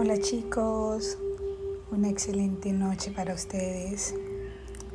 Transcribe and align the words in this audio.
Hola 0.00 0.16
chicos, 0.16 1.18
una 1.90 2.08
excelente 2.08 2.72
noche 2.72 3.10
para 3.10 3.34
ustedes. 3.34 4.14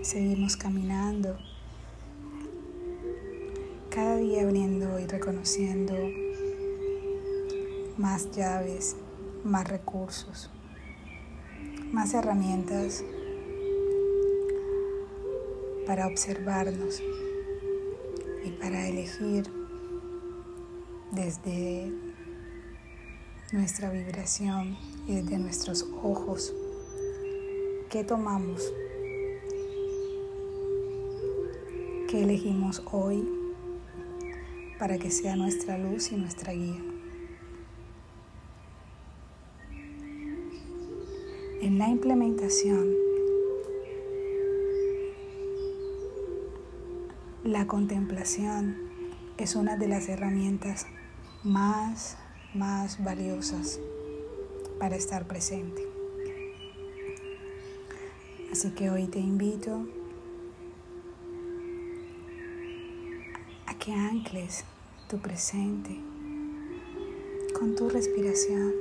Seguimos 0.02 0.55
caminando, 0.55 1.38
cada 3.89 4.16
día 4.16 4.43
abriendo 4.43 4.97
y 5.02 5.05
reconociendo 5.05 5.93
más 7.97 8.32
llaves, 8.32 8.96
más 9.43 9.68
recursos, 9.68 10.50
más 11.92 12.14
herramientas 12.14 13.04
para 15.86 16.07
observarnos 16.07 17.04
y 18.46 18.51
para 18.51 18.88
elegir 18.88 19.51
desde 21.11 21.92
nuestra 23.54 23.92
vibración 23.92 24.75
y 25.07 25.14
desde 25.14 25.38
nuestros 25.38 25.88
ojos 26.02 26.56
qué 27.92 28.04
tomamos, 28.04 28.74
qué 32.09 32.23
elegimos 32.23 32.81
hoy 32.92 33.30
para 34.80 34.97
que 34.97 35.11
sea 35.11 35.36
nuestra 35.36 35.78
luz 35.78 36.11
y 36.11 36.16
nuestra 36.16 36.52
guía. 36.52 36.81
En 41.61 41.78
la 41.78 41.89
implementación, 41.89 42.92
la 47.44 47.67
contemplación 47.67 48.78
es 49.38 49.55
una 49.55 49.77
de 49.77 49.88
las 49.88 50.09
herramientas 50.09 50.88
más 51.44 52.17
más 52.53 53.03
valiosas 53.03 53.79
para 54.79 54.95
estar 54.95 55.27
presente. 55.27 55.87
Así 58.51 58.71
que 58.71 58.89
hoy 58.89 59.07
te 59.07 59.19
invito 59.19 59.87
a 63.65 63.77
que 63.79 63.91
ancles 63.93 64.63
tu 65.09 65.17
presente 65.17 65.99
con 67.57 67.75
tu 67.75 67.89
respiración, 67.89 68.73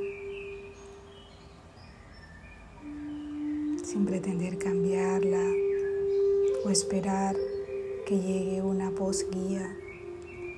sin 3.85 4.05
pretender 4.05 4.59
cambiarla 4.59 5.45
o 6.65 6.71
esperar 6.71 7.37
que 8.07 8.19
llegue 8.19 8.61
una 8.61 8.91
voz 8.91 9.27
guía 9.31 9.75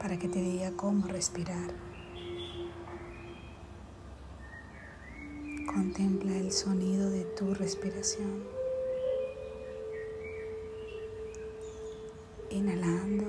para 0.00 0.18
que 0.18 0.28
te 0.28 0.40
diga 0.40 0.72
cómo 0.76 1.06
respirar. 1.06 1.83
Contempla 5.74 6.36
el 6.36 6.52
sonido 6.52 7.10
de 7.10 7.24
tu 7.24 7.52
respiración. 7.52 8.44
Inhalando 12.48 13.24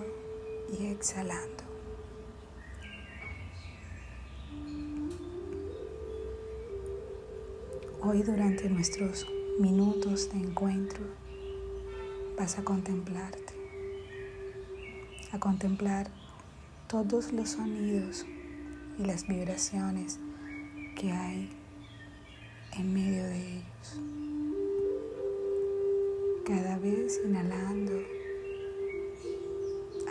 y 0.78 0.86
exhalando. 0.86 1.64
Hoy 8.04 8.22
durante 8.22 8.70
nuestros 8.70 9.26
minutos 9.60 10.30
de 10.32 10.38
encuentro 10.38 11.04
vas 12.38 12.60
a 12.60 12.64
contemplarte, 12.64 13.56
a 15.32 15.40
contemplar 15.40 16.12
todos 16.88 17.34
los 17.34 17.50
sonidos 17.50 18.24
y 19.00 19.04
las 19.04 19.28
vibraciones 19.28 20.20
que 20.96 21.12
hay 21.12 21.65
en 22.78 22.94
medio 22.94 23.24
de 23.24 23.38
ellos. 23.38 24.02
Cada 26.46 26.78
vez 26.78 27.22
inhalando 27.26 27.94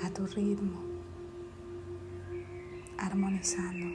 a 0.02 0.10
tu 0.10 0.26
ritmo, 0.26 0.80
armonizando 2.98 3.86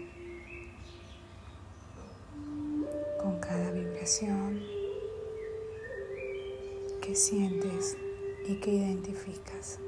con 3.21 3.39
cada 3.39 3.71
vibración 3.71 4.61
que 7.01 7.15
sientes 7.15 7.97
y 8.47 8.55
que 8.55 8.71
identificas. 8.71 9.79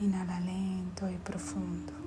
Inhala 0.00 0.40
lento 0.40 1.10
y 1.10 1.16
profundo. 1.18 1.97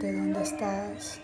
Contémplate 0.00 0.12
dónde 0.12 0.42
estás. 0.42 1.20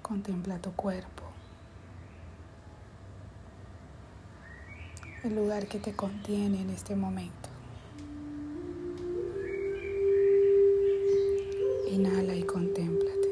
Contempla 0.00 0.58
tu 0.58 0.72
cuerpo. 0.74 1.24
El 5.24 5.34
lugar 5.34 5.66
que 5.66 5.80
te 5.80 5.92
contiene 5.92 6.62
en 6.62 6.70
este 6.70 6.94
momento. 6.94 7.48
Inhala 11.90 12.36
y 12.36 12.44
contémplate. 12.44 13.28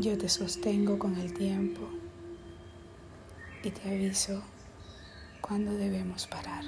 Yo 0.00 0.16
te 0.16 0.30
sostengo 0.30 0.98
con 0.98 1.16
el 1.16 1.34
tiempo 1.34 2.01
y 3.64 3.70
te 3.70 3.88
aviso 3.88 4.42
cuando 5.40 5.72
debemos 5.72 6.26
parar. 6.26 6.64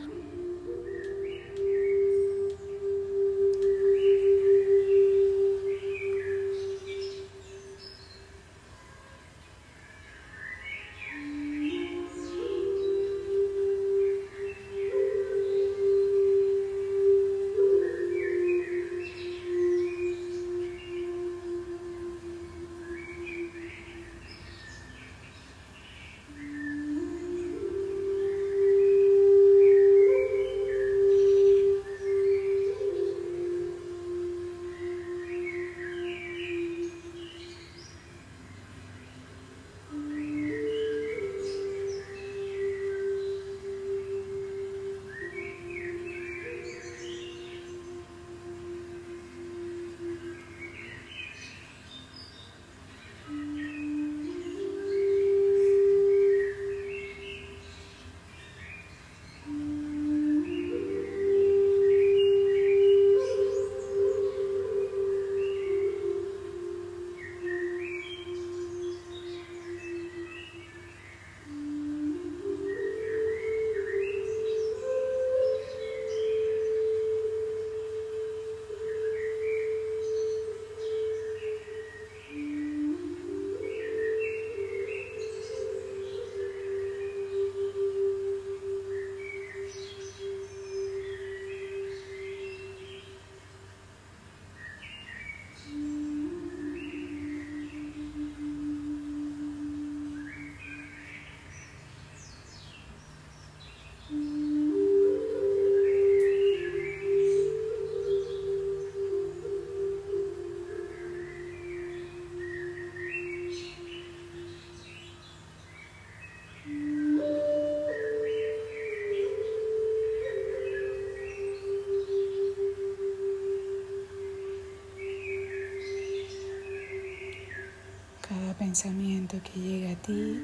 Pensamiento 128.74 129.36
que 129.44 129.60
llegue 129.60 129.92
a 129.92 129.94
ti, 130.02 130.42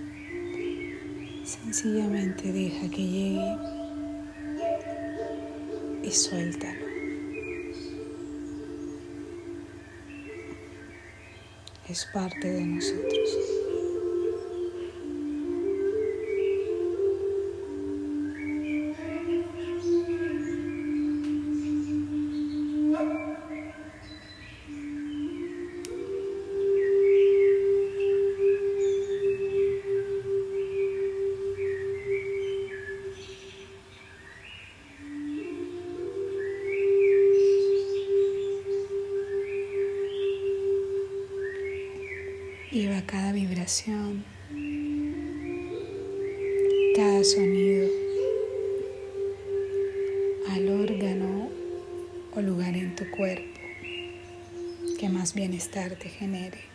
sencillamente 1.45 2.53
deja 2.53 2.89
que 2.89 3.05
llegue 3.05 3.57
y 6.05 6.11
suéltalo. 6.13 6.87
Es 11.89 12.07
parte 12.15 12.53
de 12.53 12.67
nosotros. 12.67 13.60
Cada 43.11 43.33
vibración, 43.33 44.25
cada 46.95 47.25
sonido 47.25 47.89
al 50.51 50.69
órgano 50.69 51.49
o 52.37 52.41
lugar 52.41 52.77
en 52.77 52.95
tu 52.95 53.11
cuerpo 53.11 53.59
que 54.97 55.09
más 55.09 55.35
bienestar 55.35 55.97
te 55.97 56.09
genere. 56.09 56.70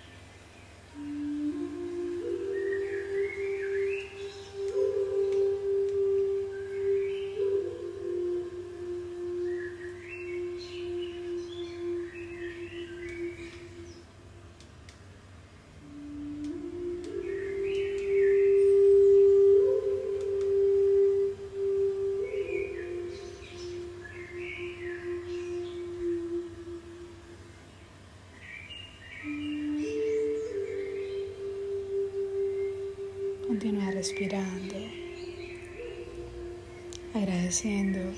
Respirando, 34.06 34.75
agradeciendo 37.16 38.13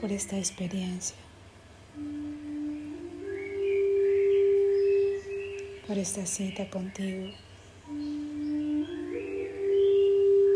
por 0.00 0.12
esta 0.12 0.38
experiencia, 0.38 1.16
por 5.88 5.98
esta 5.98 6.24
cita 6.26 6.70
contigo, 6.70 7.26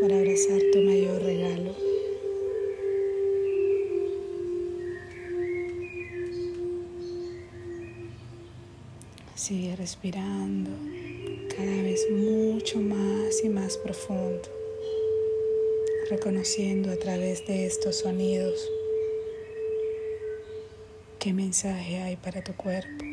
por 0.01 0.13
abrazar 0.13 0.61
tu 0.73 0.79
mayor 0.83 1.21
regalo. 1.21 1.75
Sigue 9.35 9.75
respirando 9.75 10.71
cada 11.59 11.83
vez 11.83 12.09
mucho 12.09 12.79
más 12.79 13.43
y 13.43 13.49
más 13.49 13.79
profundo, 13.79 14.49
reconociendo 16.09 16.93
a 16.93 16.97
través 16.97 17.45
de 17.49 17.67
estos 17.67 17.97
sonidos 17.97 18.71
qué 21.19 21.33
mensaje 21.33 21.99
hay 21.99 22.15
para 22.15 22.45
tu 22.45 22.55
cuerpo, 22.55 23.05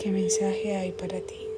qué 0.00 0.10
mensaje 0.10 0.74
hay 0.74 0.90
para 0.90 1.20
ti. 1.20 1.49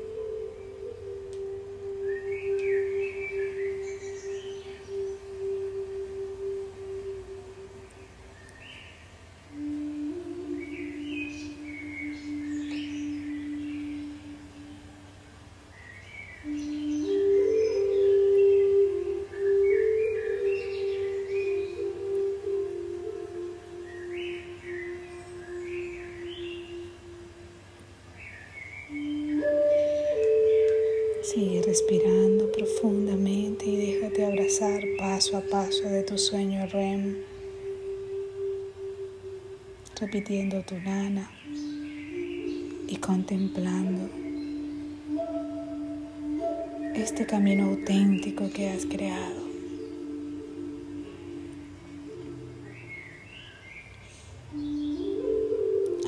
Repitiendo 40.03 40.61
tu 40.63 40.75
nana 40.81 41.31
y 42.89 42.97
contemplando 42.97 44.11
este 46.97 47.25
camino 47.25 47.67
auténtico 47.67 48.51
que 48.51 48.69
has 48.71 48.85
creado. 48.85 49.43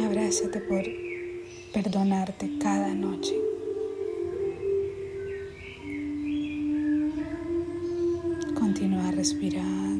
Abrázate 0.04 0.60
por 0.62 0.82
perdonarte 1.72 2.50
cada 2.58 2.92
noche. 2.92 3.36
Continúa 8.58 9.12
respirando 9.12 9.93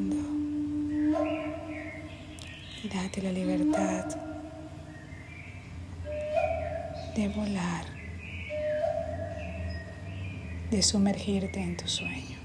date 2.95 3.21
la 3.21 3.31
libertad 3.31 4.05
de 7.13 7.27
volar, 7.27 7.85
de 10.71 10.81
sumergirte 10.81 11.59
en 11.59 11.75
tu 11.75 11.87
sueño. 11.89 12.44